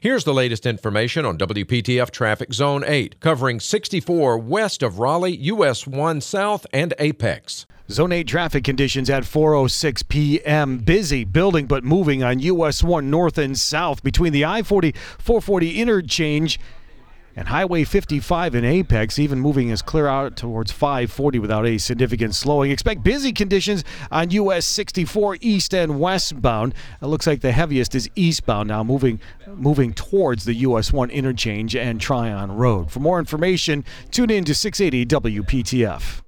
[0.00, 5.88] Here's the latest information on WPTF Traffic Zone 8, covering 64 west of Raleigh, US
[5.88, 7.66] 1 south, and Apex.
[7.90, 10.78] Zone 8 traffic conditions at 4:06 p.m.
[10.78, 16.60] Busy building but moving on US 1 north and south between the I-40 440 interchange
[17.38, 22.34] and Highway 55 in Apex, even moving as clear out towards 540 without a significant
[22.34, 22.72] slowing.
[22.72, 26.74] Expect busy conditions on US 64 east and westbound.
[27.00, 31.76] It looks like the heaviest is eastbound now, moving moving towards the US 1 interchange
[31.76, 32.90] and Tryon Road.
[32.90, 36.27] For more information, tune in to 680 WPTF.